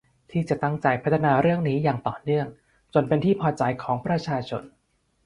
[0.31, 2.47] ที่จะตั้งใจพัฒนาเรื่องนี้อย่างต่อเนื่อง
[2.93, 4.63] จนเป็นที่พอใจของประชาชน